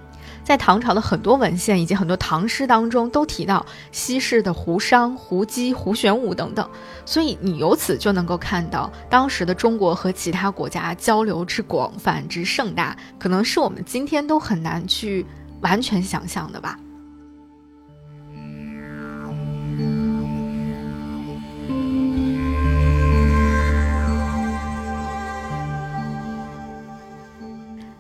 [0.49, 6.67] 在唐朝的很多文献以及很多唐诗当中，都提到西式的胡商、胡姬、胡玄武等等，
[7.05, 15.27] 所以你由此就能够看到当时的中国和其他国家交流之广泛之盛大，可能是我们今天都很难去
[15.61, 16.79] 完全想象的吧。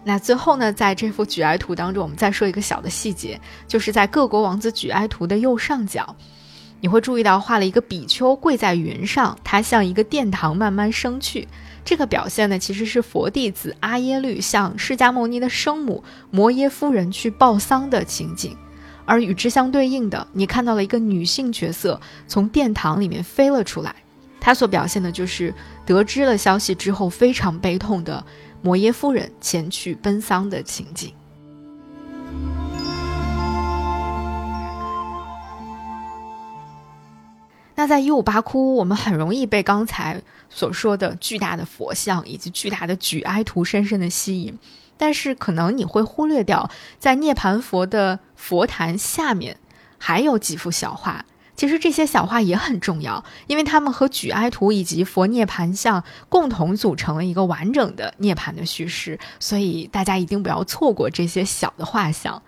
[0.08, 6.16] 那最后呢，在这幅举哀图当中，我们再说一个小的细节，就是在各国王子举哀图的右上角，
[6.80, 11.46] 你会注意到画了一个比丘跪在云上，它向一个殿堂慢慢升去。
[11.84, 18.56] 这个表现呢，其实是佛弟子阿耶律向释迦牟尼的生母摩耶夫人去报丧的情景。
[19.04, 23.94] 而与之相对应的，你看到了一个女性角色从殿堂里面飞了出来，
[24.40, 25.52] 她所表现的就是
[25.84, 28.24] 得知了消息之后非常悲痛的。
[28.62, 31.12] 摩耶夫人前去奔丧的情景。
[37.74, 44.58] 那在一五八窟，我们很容易被刚才所说的巨大的佛像以及巨大的举哀图深深的吸引，
[44.96, 46.68] 但是可能你会忽略掉，
[46.98, 49.58] 在涅盘佛的佛坛下面
[49.96, 51.24] 还有几幅小画。
[51.58, 62.40] 其实这些小画也很重要，因为它们和举哀图以及佛涅盘像共同组成了一个完整的涅盘的叙事，所以大家一定不要错过这些小的画像。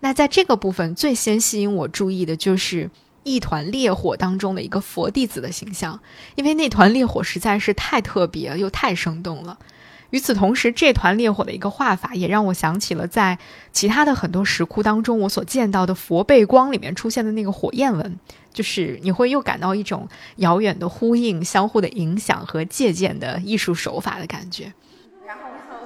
[0.00, 2.90] 那在这个部分最先吸引我注意的就是
[3.22, 6.00] 一团烈火当中的一个佛弟子的形象，
[6.34, 9.58] 因为那团烈火实在是太特别又太生动了。
[10.08, 13.38] 与此同时，这团烈火的一个画法也让我想起了在
[13.72, 18.18] 其他的很多石窟当中我所见到的佛背光里面出现的那个火焰纹。
[18.54, 24.72] 就是你会又感到一种遥远的呼应、相互的影响和借鉴的艺术手法的感觉。
[25.26, 25.76] 然后你好，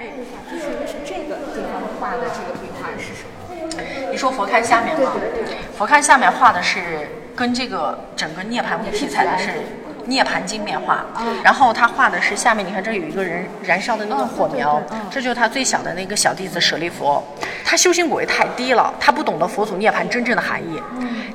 [0.00, 0.08] 哎，
[0.50, 4.10] 就是这个地方画的这个壁画是什么？
[4.10, 5.12] 你说佛龛下面吗？
[5.76, 9.50] 佛龛下面画的是跟这个整个涅槃题材的是。
[10.06, 11.04] 涅槃经面画，
[11.42, 17.22] 然后他画的是下面，你看这有一个人燃烧的那个火苗，这就是他最小的那个小弟子舍利弗。
[17.64, 20.80] 他修行果位太低了，他不懂得佛祖涅盘真正的含义。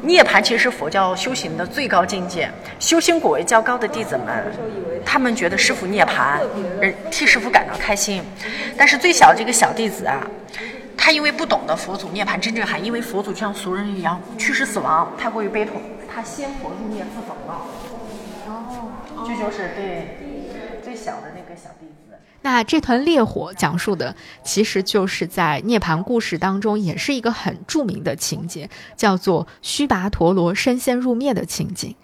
[0.01, 4.45] 涅槃其实是佛教修行的最高境界，修行果位较高的弟子们，
[5.05, 6.39] 他们觉得师傅涅盘，
[7.11, 8.23] 替师傅感到开心。
[8.77, 10.25] 但是最小的这个小弟子啊，
[10.95, 15.81] 他因为不懂得佛祖涅盘真正含义，因为佛祖就像俗人一样去世死亡，太过于悲痛，
[16.13, 17.61] 他先佛入灭自焚了。
[19.29, 20.17] 这就是对
[20.83, 22.17] 最小的那个小弟子。
[22.41, 31.95] 那这团烈火讲述的，其实就是在涅槃故事当中，也是一个很著名的情节，叫做须跋陀罗身先入灭的情景。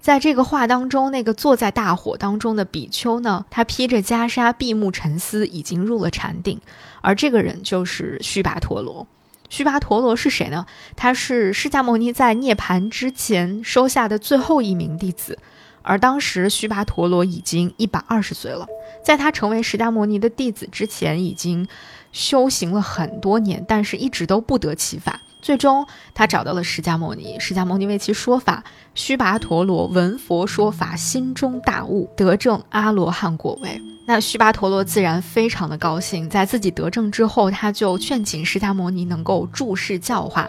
[0.00, 6.60] 在这个画当中，那个坐在大火当中的比丘呢，他披着袈裟，闭目沉思，已经入了禅定。
[7.00, 9.06] 而这个人就是须跋陀罗。
[9.48, 10.66] 须跋陀罗是谁呢？
[10.96, 15.38] 他是释迦牟尼在涅槃之前收下的最后一名弟子。
[15.86, 18.66] 而当时须跋陀罗已经一百二十岁了，
[19.04, 21.66] 在他成为释迦牟尼的弟子之前，已经
[22.10, 25.20] 修行了很多年，但是一直都不得其法。
[25.40, 28.64] 最终，他找到了释迦牟尼，释迦牟尼为其说法，
[28.96, 33.80] 须跋陀罗闻佛说法，心中大悟，得证阿罗汉果位。
[34.08, 40.48] 那须跋陀罗自然非常的高兴，在自己得证之后，他就劝请释迦牟尼能够注释教化，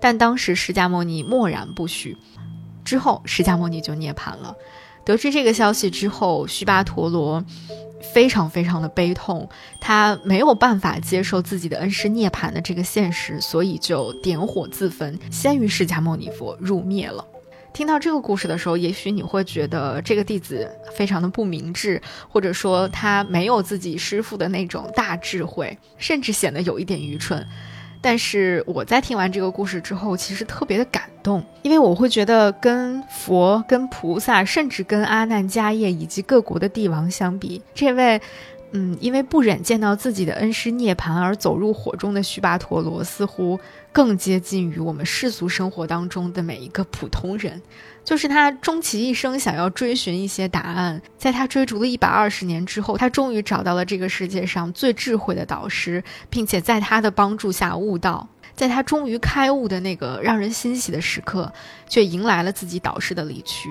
[0.00, 2.16] 但当时释迦牟尼默然不许。
[2.84, 4.54] 之后，释迦牟尼就涅槃了。
[5.08, 7.42] 得知这个消息之后，须跋陀罗
[8.12, 9.48] 非常非常的悲痛，
[9.80, 17.24] 他没有办法接受自己的恩师涅槃的这个现实，所以就点火自焚，先于释迦牟尼佛入灭了。
[17.72, 27.46] 听到这个故事的时候，也许你会觉得这个弟子非常的不明智，或者说他没有自己师傅的那种大智慧，甚至显得有一点愚蠢。
[28.00, 38.20] 但是我在听完这个故事之后，其实特别的感动，因为我会觉得跟佛、跟菩萨，甚至跟阿难迦叶以及各国的帝王相比，这位，
[38.72, 43.58] 嗯，因为不忍见到自己的恩师涅槃而走入火中的须跋陀罗，似乎
[43.92, 47.60] 更接近于我们世俗生活当中的每一个普通人。
[48.08, 58.26] 就是他终其一生想要追寻一些答案，在他追逐了一百二十年之后，他终于找到了这个世界上最智慧的导师，并且在他的帮助下悟道。
[58.54, 61.52] 在他终于开悟的那个让人欣喜的时刻，
[61.86, 63.68] 却迎来了自己导师的离去。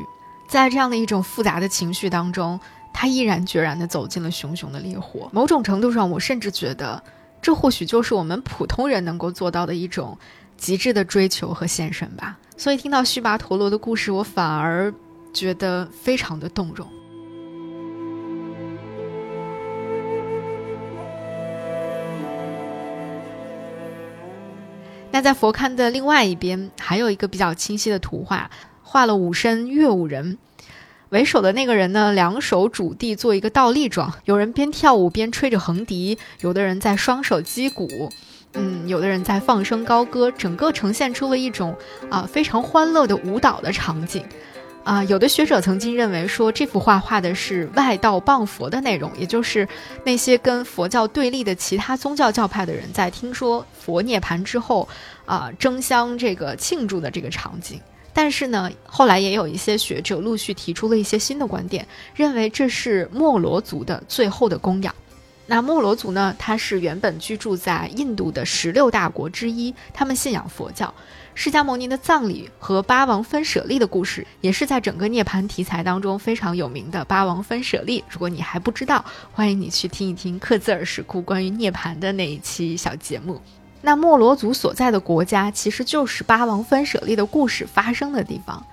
[0.48, 2.60] 在这样的一种复杂的情绪当中，
[2.94, 5.28] 他毅然决然地走进了熊熊的烈火。
[5.34, 7.04] 某种程度上，我甚至觉得，
[7.42, 10.16] 这或许就是我们普通人能够做到的一种
[10.58, 12.38] 极致的追求和献身吧。
[12.58, 14.94] 所以听到须跋陀罗的故事，我反而
[15.32, 16.88] 觉得非常的动容。
[25.12, 28.50] 那在佛龛的另外一边，还有一个比较清晰的图画，
[28.84, 30.38] 画了五身乐舞人。
[31.10, 37.88] 为首的那个人呢，两手拄地做一个倒立状，有人边跳舞边吹着横笛，有的人在双手击鼓。
[38.54, 41.76] 嗯，有的人在放声高歌，整个呈现出了一种
[42.10, 44.26] 啊非常欢乐的舞蹈的场景，
[44.84, 49.68] 啊，有的学者曾经认为说，这幅画画的是外道谤佛的内容，也就是
[50.04, 54.88] 那些跟佛教对立的其他宗教教派的人在听说佛涅槃之后，
[55.26, 57.80] 啊，争相这个庆祝的这个场景。
[58.14, 64.96] 但是呢，后来也有一些学者陆续提出了一些新的观点，认为这是莫罗族的最后的供养。
[65.50, 70.94] 那莫罗族呢，它是原本居住在印度的十六大国之一，他们信仰佛教。
[71.34, 78.04] 释迦牟尼的葬礼和八王分舍利的故事，也是在整个涅槃题材当中非常有名的八王分舍利。
[78.10, 83.42] 如果你还不知道，欢迎你去听一听克孜尔石窟关于涅槃的那一期小节目。
[83.82, 88.66] 那莫罗族所在的国家，其实就是八王分舍利的故事发生的地方。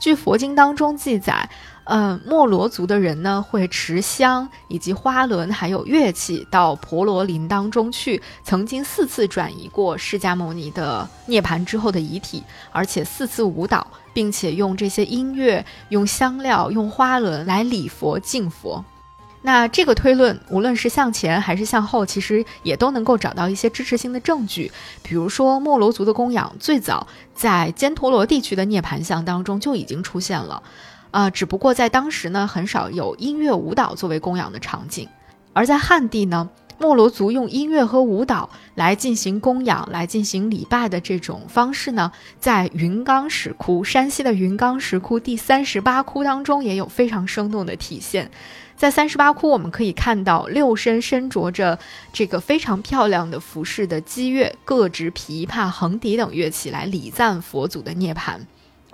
[0.00, 1.48] 据佛经当中记载。
[1.88, 18.84] 嗯，莫罗族的人呢，会持香以及花轮，还有乐器到婆罗林当中去，曾经四次转移过释迦牟尼的涅槃之后的遗体，而且四次舞蹈，并且用这些音乐、用香料、用花轮来礼佛敬佛。
[19.42, 24.72] 那这个推论，无论是向前还是向后，其实也都能够找到一些支持性的证据。
[25.04, 30.60] 比如说，莫罗族的供养最早在犍陀罗地区的涅槃像当中就已经出现了。
[31.10, 35.08] 啊，只不过在当时呢，很少有音乐舞蹈作为供养的场景，
[35.52, 48.30] 而在汉地呢，莫罗族用音乐和舞蹈来进行供养、来进行礼拜的这种方式呢，在云冈石窟，山西的云冈石窟第三十八窟当中也有非常生动的体现。
[48.76, 51.78] 在三十八窟，我们可以看到六身身着着
[52.12, 58.38] 这个非常漂亮的服饰的姬乐，各执琵琶、横笛等乐器来礼赞佛祖的涅槃。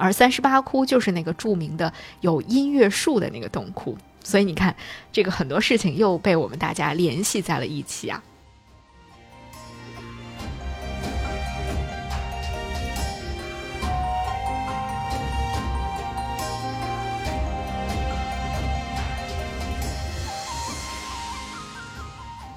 [0.02, 1.92] 而三十八窟就是那个著名的
[2.22, 4.74] 有音乐树的那个洞窟，所以你看，
[5.12, 8.20] 这个很多事情又被我们大家联系在了一起啊。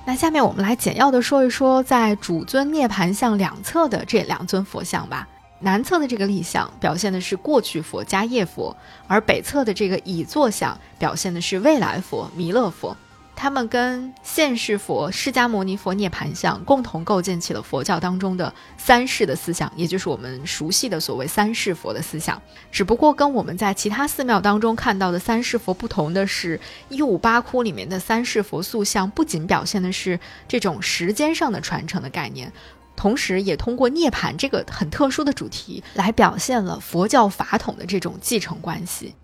[0.07, 5.27] 那下面我们来简要的说一说，在主尊涅盘像两侧的这两尊佛像吧。
[5.59, 8.75] 南侧的这个立像表现的是过去佛迦叶佛，
[9.07, 12.95] 而北侧的这个倚坐像表现的是未来佛弥勒佛。
[13.37, 22.41] 他们跟现世佛释迦牟尼佛涅盘像共同构建起了佛教当中的三世的思想，也就是我们熟悉的所谓三世佛的思想。
[22.71, 32.49] 只不过跟我们在其他寺庙当中看到的三世佛不同的是，一五八窟里面的三世佛塑像不仅表现的是这种时间上的传承的概念。
[32.95, 39.15] 同时，也通过涅槃这个很特殊的主题来表现了佛教法统的这种继承关系。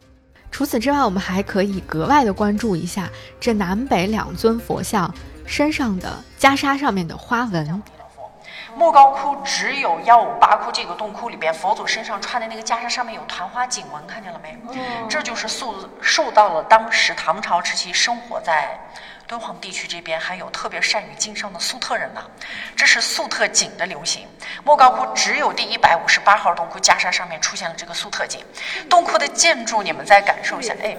[0.52, 3.10] 除此之外，我们还可以格外的关注一下
[3.40, 5.14] 这南北两尊佛像
[5.46, 7.82] 身上的袈裟上面的花纹。
[8.76, 14.58] 莫高窟只有幺五八窟这个洞窟里边，佛祖身上穿的那个袈裟上面有团花锦纹，看见了没？
[15.10, 18.80] 这就是受受到了当时唐朝时期生活在。
[19.32, 22.22] 敦煌地区这边还有特别善于经商的粟特人呢，
[22.76, 24.28] 这是粟特锦的流行。
[24.62, 28.44] 莫高窟只有第一百五十八号洞窟袈裟上面出现了这个粟特锦。
[28.90, 30.98] 洞窟的建筑你们再感受一下，哎，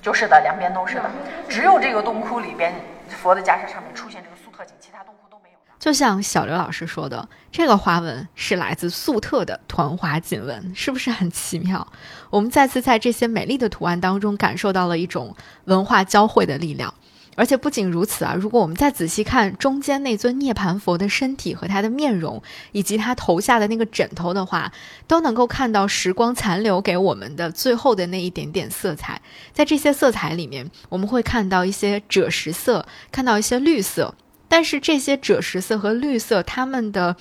[0.00, 1.10] 就是的，两边都是的。
[1.48, 2.72] 只有这个洞窟里边
[3.08, 5.58] 佛的袈裟上面出现这个粟特锦，其他洞窟都没有。
[5.80, 11.84] 就像小刘老师说的，这个花纹是来自粟特的团花锦纹，是不是很奇妙？
[12.30, 16.94] 我们再次在这些美丽的图案当中感受到了一种文化交汇的力量。
[17.36, 24.72] 而且不仅如此啊，如果我们再仔细看中间那尊涅盘佛的身体和他的面容，以及他头下的那个枕头的话，
[25.06, 29.20] 都能够看到时光残留给我们的最后的那一点点色彩。
[29.52, 34.14] 在这些色彩里面，我们会看到一些赭石色，看到一些绿色，
[34.48, 37.16] 但是这些赭石色和绿色，它们的。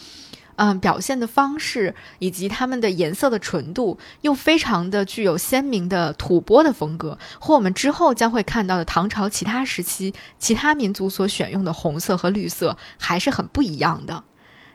[0.55, 14.23] 嗯，表现的方式以及它们的颜色的纯度，又非常的具有鲜明的吐蕃的风格，和我们之后将会看到的唐朝其他时期其他民族所选用的红色和绿色还是很不一样的。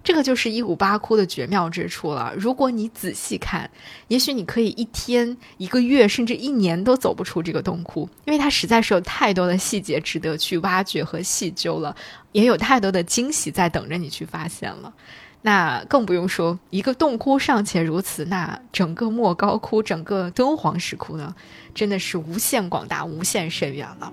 [0.04, 2.32] 这个就是一五八窟的绝妙之处了。
[2.36, 3.68] 如果你仔细看，
[4.06, 11.94] 也许你可以一天、一个月甚至一年都走不出这个洞窟，因为它实在是有太多的细节值得去挖掘和细究了，
[12.32, 14.94] 也有太多的惊喜在等着你去发现了。
[15.42, 21.34] 那更不用说，一个洞窟尚且如此，那整个莫高窟、整个敦煌石窟呢，
[21.74, 24.12] 真的是无限广大、无限深远了。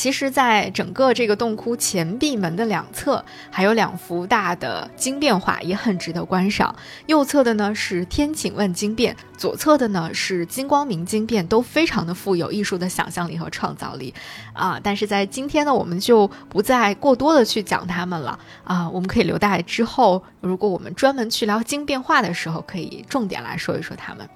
[0.00, 6.74] 其实，在整个这个洞窟前壁门的两侧，还有两幅大的经变画，也很值得观赏。
[7.04, 14.14] 右侧的呢是天请问经变，左侧的呢是金光明经变，都非常的富有艺术的想象力和创造力
[14.54, 14.80] 啊。
[14.82, 18.88] 但是在今天呢，我们就不再过多的去讲它们了啊。
[18.88, 24.26] 我们可以留待之后，如果我们专门去聊经变画的时候，可以重点来说一说它们。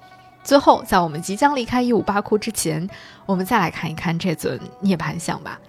[0.45, 2.87] 最后，在我们即将离开一五八窟之前，
[3.25, 5.59] 我们再来看一看这尊涅槃像吧。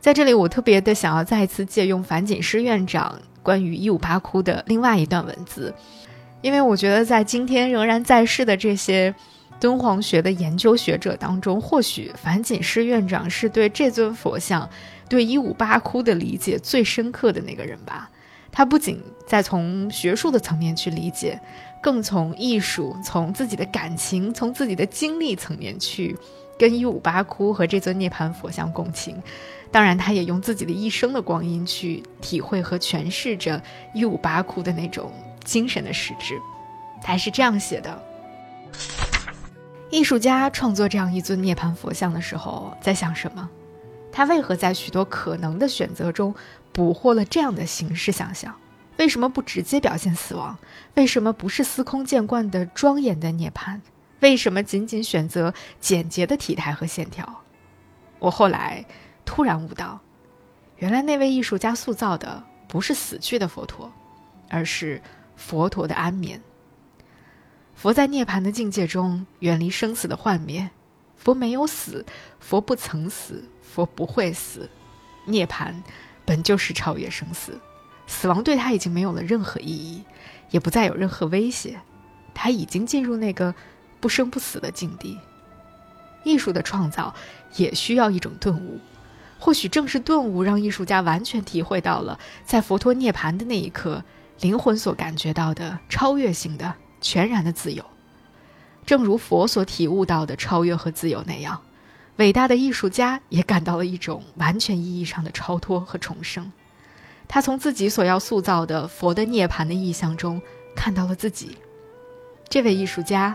[0.00, 5.74] 在这里，我特别的想要再次借用樊锦诗院长关于一五八窟的另外一段文字，
[6.40, 9.12] 因为我觉得在今天仍然在世的这些
[9.58, 14.70] 敦煌学的研究学者当中，或许樊锦诗院长是对这尊佛像、
[15.08, 18.08] 对一五八窟的理解最深刻的那个人吧。
[18.52, 21.40] 他不仅在从学术的层面去理解。
[21.82, 26.16] 更从艺术、从自己的感情、从自己的经历层面去
[26.56, 29.20] 跟一五八窟和这尊涅槃佛像共情。
[29.70, 33.60] 当然，他也用自己的一生的光阴去体会和诠释着
[33.92, 35.10] 一五八窟的那种
[35.44, 36.38] 精神的实质。
[37.02, 38.02] 他是这样写的：
[39.90, 43.48] 艺术家创作这样一尊涅槃佛像的时候，在想什么？
[44.12, 46.34] 他为何在许多可能的选择中
[46.70, 48.54] 捕获了这样的形式想象？
[48.98, 50.58] 为什么不直接表现死亡？
[50.94, 53.80] 为什么不是司空见惯的庄严的涅槃？
[54.20, 57.42] 为什么仅仅选择简洁的体态和线条？
[58.18, 58.84] 我后来
[59.24, 59.98] 突然悟到，
[60.76, 63.92] 原来那位艺术家塑造的不是死去的佛陀，
[64.48, 65.02] 而是
[65.34, 66.40] 佛陀的安眠。
[67.74, 70.70] 佛在涅槃的境界中远离生死的幻灭，
[71.16, 72.06] 佛没有死，
[72.38, 74.68] 佛不曾死，佛不会死。
[75.24, 75.74] 涅槃
[76.24, 77.58] 本就是超越生死。
[78.06, 80.04] 死亡对他已经没有了任何意义，
[80.50, 81.80] 也不再有任何威胁，
[82.34, 83.54] 他已经进入那个
[84.00, 85.18] 不生不死的境地。
[86.24, 87.14] 艺术的创造
[87.56, 88.78] 也需要一种顿悟，
[89.38, 94.04] 或许正是顿悟让艺术家完全体会到了在佛陀涅槃的那一刻，
[94.40, 97.84] 灵魂所感觉到的超越性的、全然的自由。
[98.86, 101.60] 正如佛所体悟到的超越和自由那样，
[102.16, 106.52] 伟大的艺术家也感到了一种完全意义上的超脱和重生。
[107.34, 110.38] 他从自己所要塑造的佛的涅槃的意象中
[110.76, 111.56] 看到了自己。
[112.46, 113.34] 这位艺术家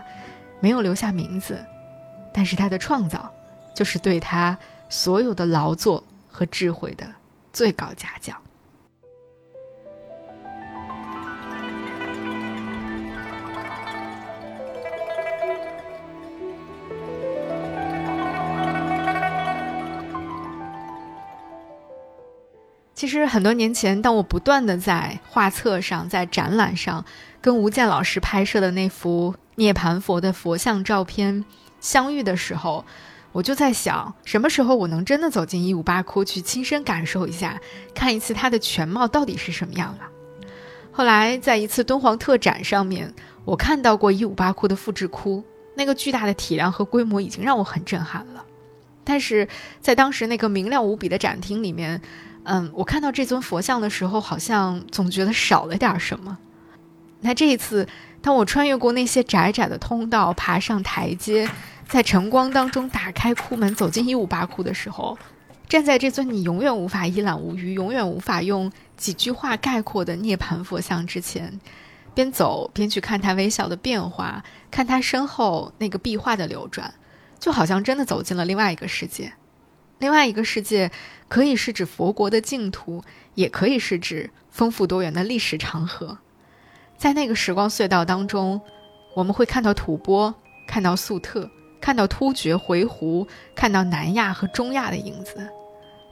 [0.60, 1.58] 没有留下名字，
[2.32, 3.28] 但是他的创造
[3.74, 4.56] 就是对他
[4.88, 7.04] 所有的劳作和智慧的
[7.52, 8.40] 最高嘉奖。
[22.98, 27.04] 其实很多年前，当我不断的在画册上、在展览上
[27.40, 31.44] 跟吴健老师拍摄的那幅涅槃佛的佛像照片
[31.78, 32.84] 相遇的时候，
[33.30, 37.60] 我就在想，什么时候我能真的走进一五八窟去亲身感受一下，
[37.94, 40.48] 看一次它的全貌到底是什么样了？
[40.90, 45.44] 后来在一次敦煌特展上面，我看到过一五八窟的复制窟，
[45.76, 48.44] 那个巨大的体量和规模已经让我很震撼了。
[49.04, 49.46] 但是
[49.80, 52.02] 在当时那个明亮无比的展厅里面。
[52.50, 56.38] 嗯，我看到这尊佛像的时候，好像总觉得少了点什么。
[57.20, 57.86] 那这一次，
[58.22, 61.46] 当我穿越过那些窄窄的通道，爬上台阶，
[61.86, 65.18] 在晨光当中打开窟门，走进一五八窟的时候，
[65.68, 71.60] 站在这尊你永远无法一览无余、永远无法用几句话概括的涅槃佛像之前，
[72.14, 76.94] 边走边去看它微小的变化，看它身后那个壁画的流转，
[77.38, 79.34] 就好像真的走进了另外一个世界。
[79.98, 80.92] 另外一个世界，
[81.28, 83.02] 可以是指佛国的净土，
[83.34, 86.18] 也可以是指丰富多元的历史长河。
[86.96, 88.60] 在那个时光隧道当中，
[89.14, 90.34] 我们会看到吐蕃，
[90.66, 91.48] 看到粟特，
[91.80, 95.48] 看到突厥、回鹘，看到南亚和中亚的影子。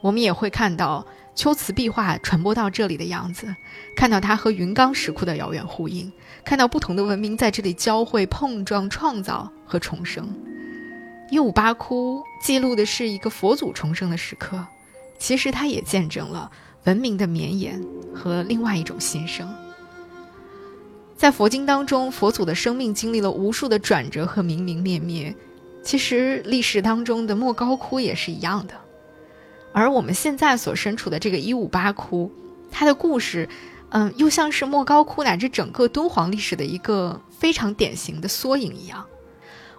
[0.01, 3.53] 我们也会看到秋瓷壁画传播到这里的样子，
[3.95, 6.11] 看到它和云冈石窟的遥远呼应，
[6.45, 10.31] 看到不同的文明在这里交汇、碰撞、创造和重生。
[11.29, 14.65] 一五八窟记录的是一个佛祖重生的时刻，
[15.17, 16.51] 其实它也见证了
[16.85, 19.47] 文明的绵延和另外一种新生。
[21.15, 25.35] 在佛经当中，佛祖的生命经历了无数的转折和明明灭灭，
[25.83, 28.75] 其实历史当中的莫高窟也是一样的。
[29.73, 32.31] 而我们现在所身处的这个一五八窟，
[32.71, 33.49] 它的故事，
[33.89, 39.05] 嗯，又像是莫高窟乃至整个敦煌历史的一个非常典型的缩影一样。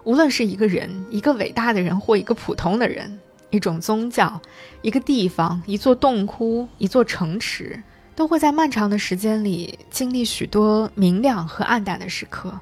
[0.03, 3.19] 无论是一个人、一个伟大的人或一个普通的人，
[3.49, 4.41] 一种宗教、
[4.81, 7.81] 一个地方、一座洞窟、一座城池，
[8.15, 12.59] 都会在漫长的时间里经历许多明亮和暗淡的时刻，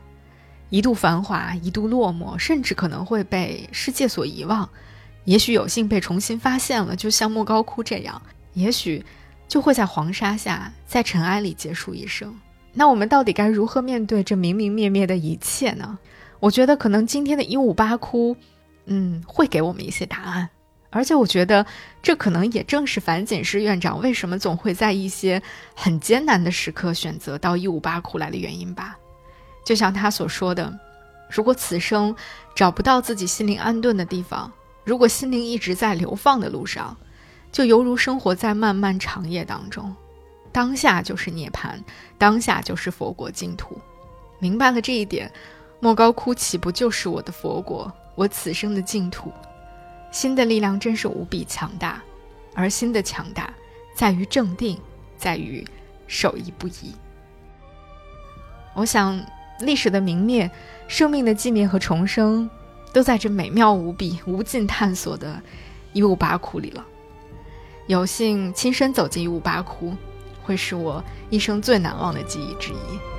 [0.69, 4.69] 一度繁华，一度落寞，甚至可能会被世界所遗忘。
[5.25, 8.21] 也许有幸被重新发现了，就像莫高窟这样；
[8.53, 9.03] 也许
[9.47, 12.33] 就会在黄沙下，在尘埃里结束一生。
[12.73, 15.97] 那我们到底该如何面对这明明灭灭的一切呢？
[16.39, 18.37] 我觉得可能今天的一五八窟，
[18.85, 20.49] 嗯，会给我们一些答案，
[20.89, 21.65] 而且我觉得
[22.01, 25.41] 这可能也正是樊锦诗院长为什么总会在一些
[25.75, 28.97] 很艰难的时刻选择到一五八窟来的原因吧。
[29.65, 30.73] 就像他所说的，
[31.29, 32.15] 如果此生
[32.55, 34.51] 找不到自己心灵安顿的地方，
[34.85, 36.95] 如果心灵一直在流放的路上，
[37.51, 39.93] 就犹如生活在漫漫长夜当中。
[40.53, 41.77] 当下就是涅槃，
[42.17, 43.77] 当下就是佛国净土。
[44.39, 45.29] 明白了这一点，
[45.81, 49.31] 莫高窟岂不就是我的佛国，我此生的净土？
[50.17, 52.01] 心的力量真是无比强大，
[52.55, 53.53] 而心的强大
[53.95, 54.75] 在于正定，
[55.15, 55.63] 在于
[56.07, 56.95] 守一不移。
[58.73, 59.23] 我想，
[59.59, 60.49] 历史的明灭，
[60.87, 62.49] 生命的寂灭和重生，
[62.91, 65.39] 都在这美妙无比、无尽探索的
[65.93, 66.83] 一五八窟里了。
[67.85, 69.95] 有幸亲身走进一五八窟。
[70.41, 73.16] 会是我一生最难忘的记忆之一。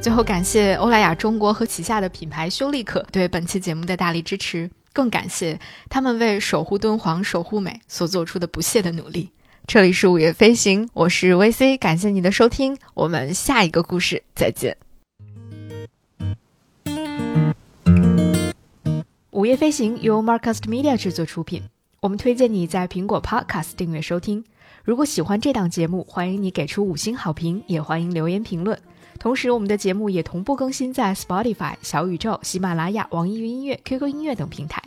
[0.00, 9.30] 最后，感谢欧莱雅中国和旗下的品牌修丽可对本期节目的大力支持，更感谢他们为守护敦煌、守护美所做出的不懈的努力。
[9.66, 14.78] 这里是午夜飞行，我是 VC，感谢你的收听，我们下一个故事再见。
[19.32, 21.62] 午夜飞行由 Marca's Media 制作出品，
[22.00, 24.44] 我们推荐你在苹果 Podcast 订阅收听。
[24.82, 28.80] 如果喜欢这档节目，欢迎你给出五星好评，也欢迎留言评论。
[29.20, 34.82] 同时，我们的节目也同步更新在 Spotify、小宇宙、喜马拉雅、网易云音乐、QQ 音乐等平台。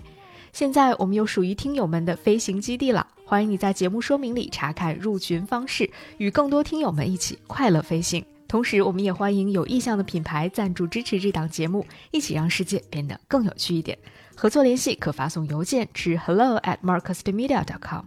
[0.51, 8.25] 现在我们有属于听友们的飞行基地了，欢迎你在节目说明里查看入群方式，与更多听友们一起快乐飞行。
[8.47, 13.95] 同时，我们也欢迎有意向的品牌赞助支持这档节目，一起让世界变得更有趣一点。
[14.35, 18.05] 合作联系可发送邮件至 hello at marcusmedia.com。